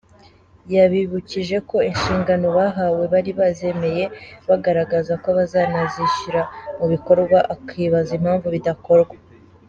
[0.75, 4.03] Yabibukije ko inshingano bahawe, bari bazemeye
[4.49, 6.41] bagaragaza ko bazanazishyira
[6.77, 9.15] mu bikorwa, akibaza impamvu bidakorwa.